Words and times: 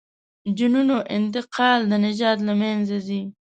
جینونو 0.57 0.97
انتقال 1.17 1.79
د 1.87 1.93
نژاد 2.05 2.37
له 2.47 2.53
منځه 2.61 2.97
ځي. 3.07 3.21